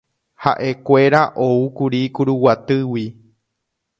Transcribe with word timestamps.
Ha'ekuéra 0.43 1.19
oúkuri 1.49 2.01
Kuruguatýgui. 2.15 3.05